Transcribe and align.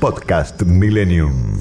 Podcast 0.00 0.62
Millennium. 0.62 1.58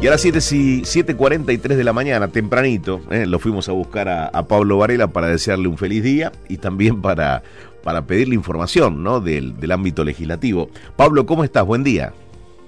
Y 0.00 0.06
ahora 0.06 0.16
7.43 0.16 1.60
de 1.60 1.82
la 1.82 1.92
mañana, 1.92 2.28
tempranito, 2.28 3.00
eh, 3.10 3.26
lo 3.26 3.40
fuimos 3.40 3.68
a 3.68 3.72
buscar 3.72 4.08
a, 4.08 4.26
a, 4.26 4.46
Pablo 4.46 4.78
Varela 4.78 5.08
para 5.08 5.26
desearle 5.26 5.66
un 5.66 5.76
feliz 5.76 6.04
día 6.04 6.30
y 6.48 6.58
también 6.58 7.02
para, 7.02 7.42
para 7.82 8.06
pedirle 8.06 8.36
información 8.36 9.02
¿no? 9.02 9.20
del, 9.20 9.58
del 9.58 9.72
ámbito 9.72 10.04
legislativo. 10.04 10.68
Pablo, 10.94 11.26
¿cómo 11.26 11.42
estás? 11.42 11.66
Buen 11.66 11.82
día. 11.82 12.12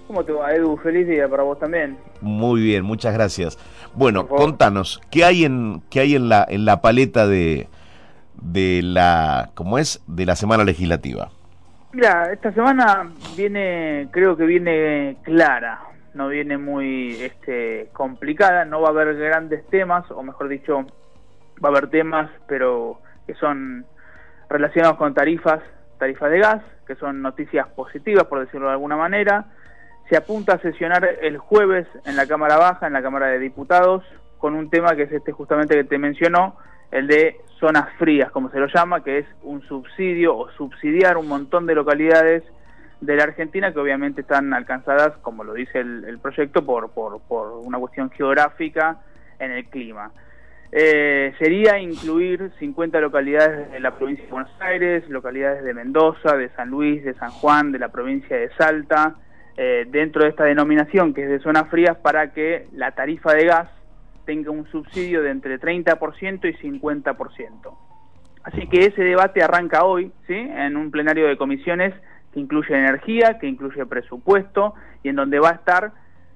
¿Cómo 0.09 0.25
te 0.25 0.33
va, 0.33 0.53
Edu? 0.53 0.77
Feliz 0.79 1.07
día 1.07 1.29
para 1.29 1.45
vos 1.45 1.59
también. 1.61 1.97
Muy 2.21 2.63
bien, 2.63 2.85
muchas 2.85 3.15
gracias. 3.15 3.59
Bueno, 3.95 4.27
contanos, 4.27 5.01
¿qué 5.11 5.25
hay 5.25 5.45
en, 5.45 5.83
qué 5.89 6.01
hay 6.01 6.17
en 6.17 6.29
la, 6.29 6.45
en 6.49 6.65
la 6.65 6.81
paleta 6.81 7.29
de, 7.29 7.69
de 8.43 8.81
la, 8.83 9.51
¿cómo 9.55 9.79
es? 9.79 10.01
De 10.09 10.27
la 10.27 10.35
semana 10.35 10.65
legislativa. 10.65 11.31
Mira, 11.97 12.31
esta 12.31 12.53
semana 12.53 13.11
viene, 13.39 14.09
creo 14.11 14.37
que 14.37 14.45
viene 14.45 15.17
clara, 15.23 15.81
no 16.13 16.29
viene 16.29 16.59
muy 16.59 17.17
este, 17.23 17.89
complicada, 17.95 18.67
no 18.67 18.83
va 18.83 18.89
a 18.89 18.91
haber 18.91 19.17
grandes 19.17 19.67
temas, 19.69 20.05
o 20.11 20.23
mejor 20.23 20.49
dicho, 20.49 20.85
va 21.65 21.69
a 21.69 21.73
haber 21.73 21.89
temas, 21.89 22.31
pero 22.47 23.01
que 23.27 23.33
son 23.37 23.87
relacionados 24.51 24.99
con 24.99 25.15
tarifas, 25.15 25.63
tarifas 25.99 26.31
de 26.31 26.39
gas, 26.39 26.63
que 26.87 26.97
son 26.97 27.23
noticias 27.23 27.67
positivas, 27.69 28.25
por 28.25 28.41
decirlo 28.41 28.67
de 28.67 28.73
alguna 28.73 28.99
manera. 28.99 29.47
Se 30.11 30.19
apunta 30.19 30.57
a 30.57 30.61
sesionar 30.61 31.03
el 31.23 31.39
jueves 31.39 31.87
en 32.05 32.17
la 32.17 32.27
Cámara 32.27 32.59
Baja, 32.59 32.89
en 32.89 32.93
la 32.93 33.01
Cámara 33.01 33.29
de 33.29 33.39
Diputados, 33.39 34.05
con 34.37 34.55
un 34.55 34.69
tema 34.69 34.95
que 34.97 35.05
es 35.05 35.13
este 35.13 35.33
justamente 35.33 35.75
que 35.75 35.85
te 35.85 35.97
mencionó, 35.97 36.59
el 36.91 37.07
de 37.07 37.37
zonas 37.59 37.89
frías, 37.99 38.31
como 38.31 38.51
se 38.51 38.59
lo 38.59 38.67
llama, 38.67 39.03
que 39.03 39.19
es 39.19 39.27
un 39.43 39.63
subsidio 39.63 40.37
o 40.37 40.51
subsidiar 40.53 41.17
un 41.17 41.29
montón 41.29 41.67
de 41.67 41.75
localidades 41.75 42.43
de 43.01 43.17
la 43.17 43.25
Argentina 43.25 43.73
que 43.73 43.79
obviamente 43.79 44.23
están 44.23 44.53
alcanzadas, 44.55 45.17
como 45.19 45.45
lo 45.45 45.55
dice 45.55 45.81
el, 45.81 46.05
el 46.05 46.19
proyecto, 46.19 46.65
por, 46.65 46.91
por, 46.91 47.21
por, 47.23 47.53
una 47.65 47.79
cuestión 47.79 48.11
geográfica 48.11 48.99
en 49.39 49.53
el 49.53 49.67
clima. 49.67 50.11
Eh, 50.73 51.33
sería 51.39 51.79
incluir 51.79 52.51
50 52.59 53.01
localidades 53.01 53.71
de 53.71 53.81
la 53.81 53.93
provincia 53.93 54.25
de 54.25 54.31
Buenos 54.31 54.61
Aires, 54.61 55.09
localidades 55.09 55.63
de 55.63 55.75
Mendoza, 55.75 56.37
de 56.37 56.49
San 56.51 56.71
Luis, 56.71 57.05
de 57.05 57.15
San 57.15 57.31
Juan, 57.31 57.73
de 57.73 57.79
la 57.79 57.89
provincia 57.89 58.37
de 58.37 58.51
Salta, 58.59 59.15
eh, 59.57 59.87
dentro 59.89 60.25
de 60.25 60.31
esta 60.31 60.45
denominación 60.45 61.15
que 61.15 61.23
es 61.23 61.29
de 61.29 61.39
zonas 61.39 61.69
frías 61.71 61.97
para 61.97 62.33
que 62.33 62.67
la 62.73 62.91
tarifa 62.93 63.33
de 63.33 63.47
gas 63.47 63.69
tenga 64.27 64.51
un 64.51 64.67
subsidio 64.67 65.23
de 65.23 65.31
entre 65.31 65.59
30% 65.59 66.45
y 66.45 66.81
50%. 66.81 67.77
Así 68.43 68.67
que 68.69 68.87
ese 68.87 69.03
debate 69.03 69.43
arranca 69.43 69.85
hoy, 69.85 70.13
¿sí? 70.27 70.35
En 70.35 70.77
un 70.77 70.91
plenario 70.91 71.27
de 71.27 71.37
comisiones 71.37 71.95
que 72.33 72.41
incluye 72.41 72.75
energía, 72.77 73.39
que 73.39 73.49
incluye 73.49 73.87
presupuesto 73.87 74.75
y 75.03 75.09
en 75.09 75.17
donde 75.17 75.39
va 75.39 75.51
a 75.51 75.55
estar 75.55 75.93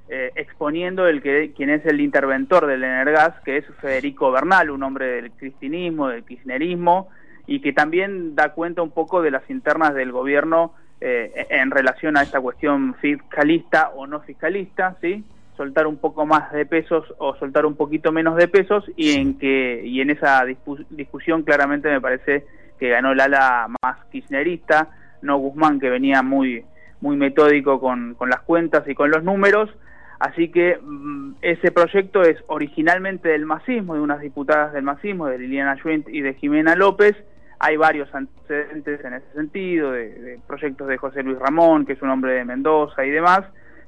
eh, 0.08 0.32
exponiendo 0.34 1.06
el 1.06 1.22
que 1.22 1.52
quien 1.52 1.70
es 1.70 1.86
el 1.86 2.00
interventor 2.00 2.66
del 2.66 2.82
Energas, 2.82 3.38
que 3.44 3.58
es 3.58 3.64
Federico 3.80 4.32
Bernal, 4.32 4.70
un 4.70 4.82
hombre 4.82 5.06
del 5.06 5.30
cristinismo, 5.30 6.08
del 6.08 6.24
kirchnerismo 6.24 7.10
y 7.46 7.60
que 7.60 7.72
también 7.72 8.34
da 8.34 8.54
cuenta 8.54 8.82
un 8.82 8.90
poco 8.90 9.22
de 9.22 9.30
las 9.30 9.48
internas 9.48 9.94
del 9.94 10.10
gobierno 10.10 10.74
eh, 11.00 11.46
en 11.50 11.70
relación 11.70 12.16
a 12.16 12.22
esta 12.22 12.40
cuestión 12.40 12.94
fiscalista 12.94 13.90
o 13.94 14.06
no 14.06 14.20
fiscalista, 14.20 14.96
¿sí? 15.00 15.24
Soltar 15.56 15.86
un 15.86 15.98
poco 15.98 16.26
más 16.26 16.52
de 16.52 16.66
pesos 16.66 17.04
o 17.18 17.34
soltar 17.36 17.66
un 17.66 17.76
poquito 17.76 18.12
menos 18.12 18.36
de 18.36 18.48
pesos 18.48 18.84
y 18.96 19.12
en 19.12 19.38
que 19.38 19.82
y 19.84 20.00
en 20.00 20.10
esa 20.10 20.44
discusión 20.90 21.42
claramente 21.42 21.88
me 21.88 22.00
parece 22.00 22.46
que 22.78 22.88
ganó 22.88 23.12
el 23.12 23.20
ala 23.20 23.68
más 23.82 23.96
kirchnerista, 24.10 24.88
no 25.22 25.38
Guzmán 25.38 25.78
que 25.78 25.90
venía 25.90 26.22
muy 26.22 26.64
muy 27.00 27.16
metódico 27.16 27.80
con, 27.80 28.14
con 28.14 28.28
las 28.28 28.40
cuentas 28.40 28.86
y 28.86 28.94
con 28.94 29.10
los 29.10 29.24
números, 29.24 29.70
así 30.18 30.50
que 30.50 30.78
mmm, 30.82 31.32
ese 31.40 31.70
proyecto 31.72 32.22
es 32.22 32.36
originalmente 32.46 33.30
del 33.30 33.46
masismo, 33.46 33.94
de 33.94 34.00
unas 34.00 34.20
diputadas 34.20 34.72
del 34.72 34.82
masismo, 34.82 35.26
de 35.26 35.38
Liliana 35.38 35.76
Schwint 35.76 36.08
y 36.08 36.20
de 36.20 36.34
Jimena 36.34 36.74
López, 36.74 37.16
hay 37.58 37.76
varios 37.76 38.14
antecedentes 38.14 39.04
en 39.04 39.14
ese 39.14 39.32
sentido, 39.34 39.92
de, 39.92 40.08
de 40.10 40.40
proyectos 40.46 40.88
de 40.88 40.96
José 40.96 41.22
Luis 41.22 41.38
Ramón, 41.38 41.84
que 41.84 41.94
es 41.94 42.02
un 42.02 42.10
hombre 42.10 42.32
de 42.32 42.44
Mendoza 42.44 43.04
y 43.04 43.10
demás, 43.10 43.42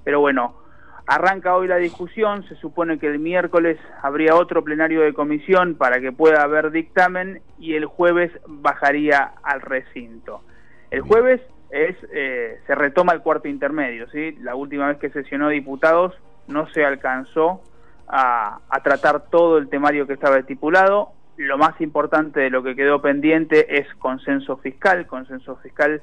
pero 0.04 0.20
bueno, 0.20 0.61
Arranca 1.06 1.56
hoy 1.56 1.66
la 1.66 1.76
discusión, 1.76 2.44
se 2.48 2.54
supone 2.56 2.98
que 2.98 3.08
el 3.08 3.18
miércoles 3.18 3.78
habría 4.02 4.36
otro 4.36 4.62
plenario 4.62 5.02
de 5.02 5.12
comisión 5.12 5.74
para 5.74 6.00
que 6.00 6.12
pueda 6.12 6.42
haber 6.42 6.70
dictamen 6.70 7.42
y 7.58 7.74
el 7.74 7.86
jueves 7.86 8.30
bajaría 8.46 9.32
al 9.42 9.62
recinto. 9.62 10.42
El 10.90 11.00
jueves 11.00 11.40
es 11.70 11.96
eh, 12.12 12.60
se 12.66 12.74
retoma 12.76 13.14
el 13.14 13.20
cuarto 13.20 13.48
intermedio, 13.48 14.08
¿sí? 14.10 14.36
La 14.42 14.54
última 14.54 14.86
vez 14.88 14.98
que 14.98 15.10
sesionó 15.10 15.48
diputados 15.48 16.14
no 16.46 16.68
se 16.72 16.84
alcanzó 16.84 17.62
a, 18.06 18.60
a 18.68 18.80
tratar 18.82 19.28
todo 19.30 19.58
el 19.58 19.68
temario 19.68 20.06
que 20.06 20.12
estaba 20.12 20.38
estipulado. 20.38 21.12
Lo 21.36 21.58
más 21.58 21.80
importante 21.80 22.40
de 22.40 22.50
lo 22.50 22.62
que 22.62 22.76
quedó 22.76 23.02
pendiente 23.02 23.78
es 23.78 23.92
consenso 23.94 24.58
fiscal. 24.58 25.06
Consenso 25.06 25.56
fiscal, 25.56 26.02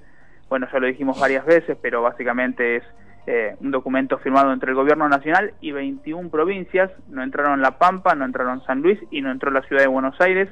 bueno, 0.50 0.68
ya 0.74 0.80
lo 0.80 0.88
dijimos 0.88 1.20
varias 1.20 1.46
veces, 1.46 1.78
pero 1.82 2.02
básicamente 2.02 2.78
es 2.78 2.84
eh, 3.32 3.56
un 3.62 3.70
documento 3.70 4.18
firmado 4.18 4.52
entre 4.52 4.72
el 4.72 4.76
gobierno 4.76 5.08
nacional 5.08 5.54
y 5.62 5.72
21 5.72 6.32
provincias, 6.32 6.90
no 7.10 7.22
entraron 7.22 7.62
La 7.62 7.78
Pampa, 7.78 8.16
no 8.16 8.26
entraron 8.26 8.64
San 8.66 8.82
Luis 8.82 8.98
y 9.12 9.22
no 9.22 9.30
entró 9.30 9.52
la 9.52 9.62
ciudad 9.62 9.84
de 9.84 9.88
Buenos 9.88 10.20
Aires, 10.20 10.50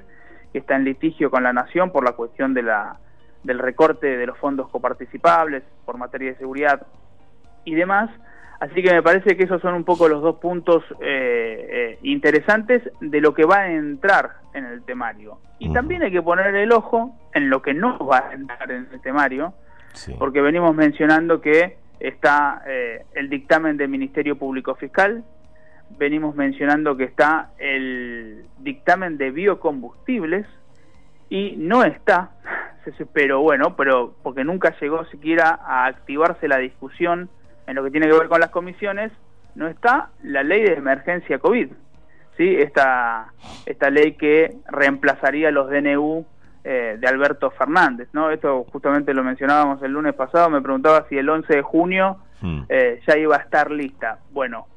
que 0.53 0.59
está 0.59 0.75
en 0.75 0.83
litigio 0.83 1.31
con 1.31 1.41
la 1.41 1.53
nación 1.53 1.91
por 1.91 2.03
la 2.03 2.11
cuestión 2.11 2.53
de 2.53 2.61
la, 2.61 2.99
del 3.41 3.57
recorte 3.57 4.15
de 4.15 4.27
los 4.27 4.37
fondos 4.37 4.69
coparticipables 4.69 5.63
por 5.85 5.97
materia 5.97 6.29
de 6.29 6.37
seguridad 6.37 6.85
y 7.65 7.73
demás. 7.73 8.11
Así 8.59 8.83
que 8.83 8.93
me 8.93 9.01
parece 9.01 9.35
que 9.35 9.45
esos 9.45 9.59
son 9.59 9.73
un 9.73 9.83
poco 9.83 10.07
los 10.07 10.21
dos 10.21 10.35
puntos 10.35 10.83
eh, 11.01 11.67
eh, 11.71 11.99
interesantes 12.03 12.83
de 13.01 13.21
lo 13.21 13.33
que 13.33 13.45
va 13.45 13.61
a 13.61 13.71
entrar 13.71 14.33
en 14.53 14.65
el 14.65 14.83
temario. 14.83 15.39
Y 15.57 15.69
uh 15.69 15.71
-huh. 15.71 15.73
también 15.73 16.03
hay 16.03 16.11
que 16.11 16.21
poner 16.21 16.55
el 16.55 16.71
ojo 16.71 17.17
en 17.33 17.49
lo 17.49 17.63
que 17.63 17.73
no 17.73 17.97
va 18.05 18.29
a 18.29 18.33
entrar 18.33 18.69
en 18.69 18.87
el 18.93 19.01
temario, 19.01 19.55
sí. 19.93 20.13
porque 20.19 20.41
venimos 20.41 20.75
mencionando 20.75 21.41
que 21.41 21.86
está 21.99 22.61
eh, 22.67 23.05
el 23.13 23.29
dictamen 23.29 23.77
del 23.77 23.89
Ministerio 23.89 24.37
Público 24.37 24.75
Fiscal, 24.75 25.23
venimos 25.97 26.35
mencionando 26.35 26.97
que 26.97 27.05
está 27.05 27.51
el 27.57 28.45
dictamen 28.59 29.17
de 29.17 29.31
biocombustibles 29.31 30.45
y 31.29 31.55
no 31.57 31.83
está, 31.83 32.31
pero 33.13 33.41
bueno, 33.41 33.75
pero 33.75 34.15
porque 34.23 34.43
nunca 34.43 34.75
llegó 34.79 35.05
siquiera 35.05 35.59
a 35.63 35.85
activarse 35.85 36.47
la 36.47 36.57
discusión 36.57 37.29
en 37.67 37.75
lo 37.75 37.83
que 37.83 37.91
tiene 37.91 38.07
que 38.07 38.17
ver 38.17 38.29
con 38.29 38.39
las 38.39 38.49
comisiones, 38.49 39.11
no 39.55 39.67
está 39.67 40.09
la 40.23 40.43
ley 40.43 40.63
de 40.63 40.73
emergencia 40.73 41.39
COVID, 41.39 41.69
¿sí? 42.37 42.55
esta, 42.57 43.33
esta 43.65 43.89
ley 43.89 44.13
que 44.13 44.55
reemplazaría 44.67 45.51
los 45.51 45.69
DNU 45.69 46.25
eh, 46.69 46.97
de 46.99 47.07
Alberto 47.07 47.49
Fernández, 47.51 48.09
¿no? 48.11 48.29
Esto 48.29 48.65
justamente 48.73 49.13
lo 49.13 49.23
mencionábamos 49.23 49.81
el 49.83 49.93
lunes 49.93 50.13
pasado, 50.15 50.49
me 50.49 50.61
preguntaba 50.61 51.05
si 51.07 51.17
el 51.17 51.29
11 51.29 51.55
de 51.55 51.61
junio 51.61 52.17
hmm. 52.41 52.63
eh, 52.67 52.99
ya 53.07 53.17
iba 53.17 53.37
a 53.37 53.39
estar 53.39 53.71
lista. 53.71 54.19
Bueno, 54.31 54.67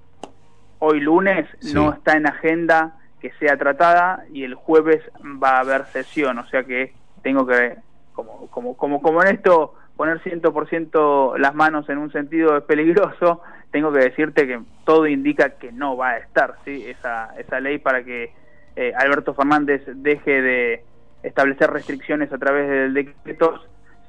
hoy 0.79 1.01
lunes 1.01 1.49
sí. 1.59 1.75
no 1.75 1.93
está 1.93 2.17
en 2.17 2.29
agenda 2.29 2.93
que 3.21 3.33
sea 3.41 3.57
tratada 3.57 4.23
y 4.33 4.45
el 4.45 4.55
jueves 4.55 5.03
va 5.43 5.57
a 5.57 5.61
haber 5.63 5.85
sesión, 5.87 6.39
o 6.39 6.47
sea 6.47 6.63
que 6.63 6.93
tengo 7.23 7.45
que, 7.45 7.79
como, 8.13 8.47
como, 8.51 8.77
como, 8.77 9.03
como 9.03 9.25
en 9.25 9.35
esto, 9.35 9.75
poner 9.97 10.21
100% 10.21 11.39
las 11.39 11.57
manos 11.57 11.89
en 11.89 11.99
un 11.99 12.13
sentido 12.13 12.57
es 12.57 12.63
peligroso, 12.63 13.43
tengo 13.73 13.93
que 13.93 13.99
decirte 13.99 14.47
que 14.47 14.61
todo 14.85 15.09
indica 15.09 15.59
que 15.59 15.73
no 15.73 15.97
va 15.97 16.11
a 16.11 16.19
estar, 16.19 16.55
¿sí? 16.65 16.85
Esa, 16.87 17.35
esa 17.37 17.59
ley 17.59 17.79
para 17.79 18.05
que 18.05 18.33
eh, 18.77 18.93
Alberto 18.97 19.35
Fernández 19.35 19.83
deje 19.87 20.41
de 20.41 20.85
establecer 21.23 21.71
restricciones 21.71 22.33
a 22.33 22.39
través 22.39 22.69
del 22.69 22.95
decreto, 22.95 23.61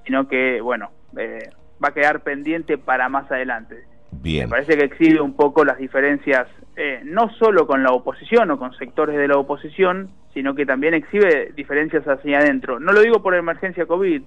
sino 0.05 0.27
que, 0.27 0.61
bueno, 0.61 0.91
eh, 1.17 1.49
va 1.83 1.89
a 1.89 1.93
quedar 1.93 2.21
pendiente 2.21 2.77
para 2.77 3.09
más 3.09 3.29
adelante. 3.31 3.83
Bien. 4.11 4.45
Me 4.45 4.49
parece 4.49 4.77
que 4.77 4.85
exhibe 4.85 5.21
un 5.21 5.35
poco 5.35 5.63
las 5.63 5.77
diferencias, 5.77 6.47
eh, 6.75 7.01
no 7.03 7.29
solo 7.39 7.65
con 7.65 7.81
la 7.83 7.91
oposición 7.91 8.51
o 8.51 8.59
con 8.59 8.73
sectores 8.73 9.15
de 9.17 9.27
la 9.27 9.37
oposición, 9.37 10.11
sino 10.33 10.53
que 10.55 10.65
también 10.65 10.93
exhibe 10.93 11.51
diferencias 11.55 12.05
hacia 12.07 12.39
adentro. 12.39 12.79
No 12.79 12.91
lo 12.93 13.01
digo 13.01 13.21
por 13.21 13.35
emergencia 13.35 13.85
COVID, 13.85 14.21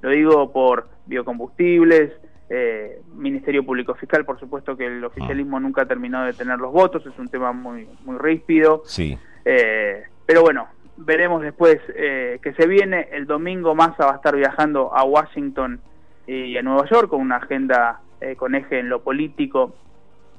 Lo 0.00 0.10
digo 0.10 0.52
por 0.52 0.86
biocombustibles, 1.06 2.12
eh, 2.50 3.00
Ministerio 3.14 3.64
Público 3.66 3.94
Fiscal, 3.96 4.24
por 4.24 4.38
supuesto 4.38 4.76
que 4.76 4.86
el 4.86 5.04
oficialismo 5.04 5.56
Ah. 5.56 5.60
nunca 5.60 5.82
ha 5.82 5.86
terminado 5.86 6.26
de 6.26 6.34
tener 6.34 6.58
los 6.60 6.72
votos, 6.72 7.04
es 7.04 7.18
un 7.18 7.26
tema 7.28 7.52
muy, 7.52 7.88
muy 8.04 8.16
ríspido. 8.16 8.82
Sí. 8.84 9.18
Eh, 9.44 10.04
pero 10.24 10.42
bueno, 10.42 10.68
veremos 10.98 11.42
después 11.42 11.78
eh, 11.94 12.38
que 12.42 12.52
se 12.54 12.66
viene. 12.66 13.08
El 13.12 13.26
domingo 13.26 13.74
Massa 13.74 14.06
va 14.06 14.12
a 14.12 14.16
estar 14.16 14.36
viajando 14.36 14.94
a 14.94 15.04
Washington 15.04 15.80
y 16.26 16.58
a 16.58 16.62
Nueva 16.62 16.86
York 16.90 17.08
con 17.08 17.22
una 17.22 17.36
agenda 17.36 18.00
eh, 18.20 18.36
con 18.36 18.54
eje 18.54 18.80
en 18.80 18.88
lo 18.88 19.02
político 19.02 19.74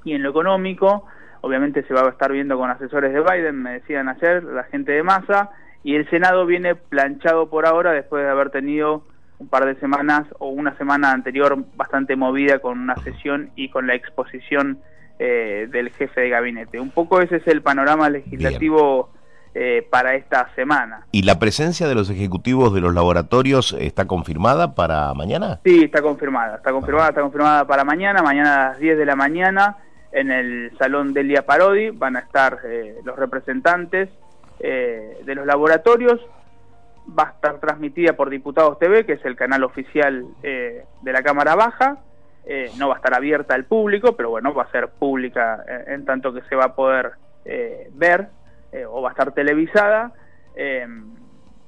y 0.03 0.13
en 0.13 0.21
lo 0.21 0.29
económico. 0.29 1.06
Obviamente 1.41 1.83
se 1.83 1.94
va 1.94 2.01
a 2.01 2.09
estar 2.09 2.31
viendo 2.31 2.57
con 2.57 2.69
asesores 2.69 3.13
de 3.13 3.21
Biden, 3.21 3.63
me 3.63 3.73
decían 3.73 4.09
ayer, 4.09 4.44
la 4.44 4.65
gente 4.65 4.91
de 4.91 5.01
Massa. 5.01 5.50
Y 5.81 5.95
el 5.95 6.09
Senado 6.09 6.45
viene 6.45 6.75
planchado 6.75 7.50
por 7.50 7.65
ahora 7.65 7.94
después 7.94 8.23
de 8.23 8.29
haber 8.29 8.50
tenido 8.50 9.03
un 9.39 9.47
par 9.47 9.65
de 9.65 9.79
semanas 9.79 10.27
o 10.39 10.50
una 10.50 10.77
semana 10.77 11.13
anterior 11.13 11.57
bastante 11.77 12.17
movida 12.17 12.59
con 12.59 12.77
una 12.77 12.97
sesión 12.97 13.51
y 13.56 13.69
con 13.69 13.88
la 13.88 13.95
exposición 13.95 14.79
eh, 15.17 15.69
del 15.71 15.89
jefe 15.91 16.19
de 16.19 16.29
gabinete. 16.29 16.81
Un 16.81 16.91
poco 16.91 17.21
ese 17.21 17.38
es 17.38 17.47
el 17.47 17.61
panorama 17.61 18.09
legislativo 18.09 19.09
eh, 19.61 19.85
para 19.89 20.15
esta 20.15 20.50
semana. 20.56 21.06
¿Y 21.11 21.23
la 21.23 21.38
presencia 21.38 21.89
de 21.89 21.94
los 21.94 22.09
ejecutivos 22.09 22.73
de 22.73 22.79
los 22.79 22.94
laboratorios 22.94 23.75
está 23.77 24.07
confirmada 24.07 24.73
para 24.73 25.13
mañana? 25.13 25.59
Sí, 25.65 25.83
está 25.83 26.01
confirmada, 26.01 26.56
está 26.56 26.71
confirmada, 26.71 27.09
está 27.09 27.19
confirmada 27.19 27.67
para 27.67 27.83
mañana, 27.83 28.23
mañana 28.23 28.67
a 28.67 28.69
las 28.69 28.79
10 28.79 28.97
de 28.97 29.06
la 29.06 29.17
mañana 29.17 29.75
en 30.13 30.31
el 30.31 30.71
Salón 30.77 31.13
Delia 31.13 31.45
Parodi 31.45 31.89
van 31.89 32.15
a 32.15 32.19
estar 32.19 32.59
eh, 32.63 33.00
los 33.03 33.17
representantes 33.17 34.07
eh, 34.61 35.17
de 35.25 35.35
los 35.35 35.45
laboratorios, 35.45 36.21
va 37.19 37.23
a 37.23 37.31
estar 37.31 37.59
transmitida 37.59 38.13
por 38.13 38.29
Diputados 38.29 38.79
TV, 38.79 39.06
que 39.06 39.13
es 39.13 39.25
el 39.25 39.35
canal 39.35 39.65
oficial 39.65 40.25
eh, 40.41 40.85
de 41.01 41.11
la 41.11 41.21
Cámara 41.21 41.56
Baja, 41.56 41.97
eh, 42.45 42.71
no 42.77 42.88
va 42.88 42.94
a 42.94 42.97
estar 42.97 43.13
abierta 43.13 43.56
al 43.56 43.65
público, 43.65 44.15
pero 44.15 44.29
bueno, 44.29 44.53
va 44.53 44.63
a 44.63 44.71
ser 44.71 44.88
pública 44.88 45.65
en 45.88 46.06
tanto 46.06 46.31
que 46.33 46.44
se 46.44 46.56
va 46.56 46.63
a 46.63 46.75
poder 46.75 47.11
eh, 47.45 47.89
ver 47.94 48.29
eh, 48.71 48.86
o 48.86 49.01
va 49.01 49.10
a 49.10 49.12
estar 49.12 49.31
televisada. 49.33 50.12
eh, 50.56 50.88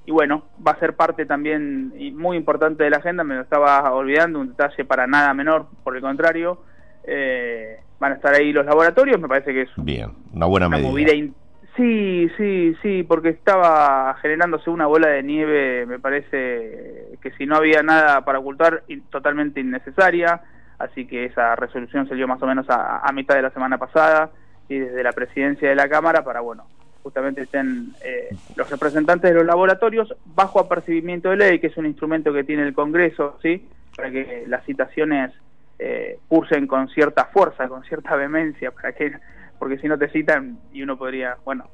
y 0.03 0.11
bueno, 0.11 0.45
va 0.65 0.71
a 0.71 0.79
ser 0.79 0.95
parte 0.95 1.25
también 1.27 1.93
y 1.95 2.11
muy 2.11 2.35
importante 2.35 2.83
de 2.83 2.89
la 2.89 2.97
agenda, 2.97 3.23
me 3.23 3.35
lo 3.35 3.41
estaba 3.41 3.93
olvidando, 3.93 4.39
un 4.39 4.49
detalle 4.49 4.83
para 4.83 5.05
nada 5.05 5.31
menor, 5.35 5.67
por 5.83 5.95
el 5.95 6.01
contrario, 6.01 6.63
eh, 7.03 7.77
van 7.99 8.13
a 8.13 8.15
estar 8.15 8.33
ahí 8.33 8.51
los 8.51 8.65
laboratorios, 8.65 9.19
me 9.21 9.27
parece 9.27 9.53
que 9.53 9.61
es 9.61 9.69
Bien, 9.77 10.09
una 10.33 10.47
buena 10.47 10.67
una 10.67 10.77
medida. 10.79 11.13
in- 11.13 11.35
Sí, 11.77 12.29
sí, 12.35 12.75
sí, 12.81 13.03
porque 13.03 13.29
estaba 13.29 14.13
generándose 14.21 14.69
una 14.69 14.87
bola 14.87 15.07
de 15.07 15.23
nieve, 15.23 15.85
me 15.85 15.99
parece 15.99 17.15
que 17.21 17.31
si 17.37 17.45
no 17.45 17.55
había 17.55 17.81
nada 17.81 18.25
para 18.25 18.39
ocultar, 18.39 18.83
totalmente 19.09 19.61
innecesaria, 19.61 20.41
así 20.79 21.05
que 21.07 21.25
esa 21.25 21.55
resolución 21.55 22.09
salió 22.09 22.27
más 22.27 22.41
o 22.41 22.47
menos 22.47 22.69
a, 22.69 22.99
a 23.07 23.11
mitad 23.13 23.35
de 23.35 23.43
la 23.43 23.51
semana 23.51 23.77
pasada 23.77 24.31
y 24.67 24.79
desde 24.79 25.01
la 25.03 25.13
presidencia 25.13 25.69
de 25.69 25.75
la 25.75 25.87
Cámara 25.87 26.23
para, 26.25 26.41
bueno, 26.41 26.65
justamente 27.03 27.41
estén 27.41 27.93
eh, 28.03 28.29
los 28.55 28.69
representantes 28.69 29.31
de 29.31 29.35
los 29.35 29.45
laboratorios 29.45 30.15
bajo 30.25 30.59
apercibimiento 30.59 31.29
de 31.29 31.37
ley, 31.37 31.59
que 31.59 31.67
es 31.67 31.77
un 31.77 31.85
instrumento 31.85 32.33
que 32.33 32.43
tiene 32.43 32.63
el 32.63 32.73
Congreso, 32.73 33.37
¿sí? 33.41 33.67
Para 33.95 34.11
que 34.11 34.45
las 34.47 34.65
citaciones 34.65 35.31
eh, 35.79 36.19
cursen 36.27 36.67
con 36.67 36.89
cierta 36.89 37.25
fuerza, 37.25 37.67
con 37.67 37.83
cierta 37.83 38.15
vehemencia, 38.15 38.71
para 38.71 38.93
que 38.93 39.13
porque 39.57 39.77
si 39.77 39.87
no 39.87 39.97
te 39.97 40.09
citan 40.09 40.57
y 40.73 40.81
uno 40.81 40.97
podría, 40.97 41.37
bueno, 41.45 41.69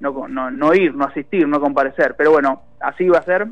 no, 0.00 0.28
no, 0.28 0.50
no 0.50 0.74
ir, 0.74 0.94
no 0.94 1.06
asistir, 1.06 1.48
no 1.48 1.58
comparecer. 1.58 2.14
Pero 2.16 2.32
bueno, 2.32 2.62
así 2.80 3.08
va 3.08 3.18
a 3.18 3.22
ser. 3.22 3.46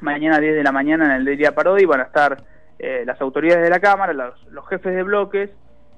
Mañana 0.00 0.36
a 0.36 0.40
10 0.40 0.56
de 0.56 0.62
la 0.62 0.72
mañana 0.72 1.06
en 1.06 1.12
el 1.12 1.24
Delia 1.24 1.54
Parodi 1.54 1.86
van 1.86 2.00
a 2.00 2.04
estar 2.04 2.44
eh, 2.78 3.02
las 3.06 3.18
autoridades 3.20 3.62
de 3.62 3.70
la 3.70 3.80
Cámara, 3.80 4.12
los, 4.12 4.46
los 4.48 4.68
jefes 4.68 4.94
de 4.94 5.02
bloques, 5.02 5.50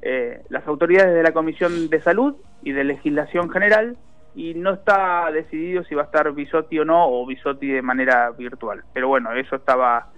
eh, 0.02 0.42
las 0.50 0.66
autoridades 0.68 1.14
de 1.14 1.22
la 1.24 1.32
Comisión 1.32 1.88
de 1.88 2.00
Salud 2.00 2.36
y 2.62 2.70
de 2.70 2.84
Legislación 2.84 3.50
General, 3.50 3.96
y 4.36 4.54
no 4.54 4.74
está 4.74 5.30
decidido 5.32 5.82
si 5.84 5.94
va 5.94 6.02
a 6.02 6.04
estar 6.04 6.30
Bisotti 6.32 6.78
o 6.78 6.84
no, 6.84 7.08
o 7.08 7.26
Bisotti 7.26 7.66
de 7.68 7.82
manera 7.82 8.30
virtual. 8.30 8.84
Pero 8.92 9.08
bueno, 9.08 9.32
eso 9.32 9.56
estaba, 9.56 10.08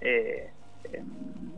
eh, 0.00 0.50
eh, 0.92 1.02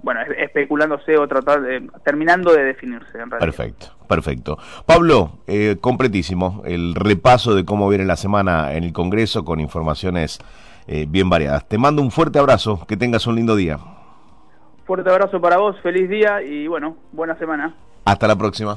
bueno, 0.02 0.20
es- 0.20 0.36
especulándose 0.38 1.16
o 1.16 1.26
tratar 1.26 1.62
terminando 2.04 2.52
de 2.52 2.62
definirse 2.64 3.08
en 3.18 3.30
realidad. 3.30 3.38
Perfecto, 3.40 3.86
perfecto. 4.06 4.58
Pablo, 4.86 5.38
eh, 5.46 5.76
completísimo 5.80 6.62
el 6.66 6.94
repaso 6.94 7.54
de 7.54 7.64
cómo 7.64 7.88
viene 7.88 8.04
la 8.04 8.16
semana 8.16 8.74
en 8.74 8.84
el 8.84 8.92
Congreso 8.92 9.44
con 9.44 9.58
informaciones 9.58 10.38
eh, 10.86 11.06
bien 11.08 11.30
variadas. 11.30 11.66
Te 11.68 11.78
mando 11.78 12.02
un 12.02 12.10
fuerte 12.10 12.38
abrazo, 12.38 12.84
que 12.86 12.96
tengas 12.98 13.26
un 13.26 13.36
lindo 13.36 13.56
día. 13.56 13.78
Fuerte 14.84 15.08
abrazo 15.08 15.40
para 15.40 15.56
vos, 15.58 15.76
feliz 15.82 16.08
día 16.10 16.42
y 16.42 16.66
bueno, 16.66 16.96
buena 17.12 17.34
semana. 17.38 17.74
Hasta 18.04 18.26
la 18.28 18.36
próxima. 18.36 18.76